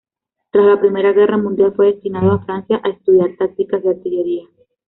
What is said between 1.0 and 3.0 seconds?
Guerra Mundial fue destinado a Francia a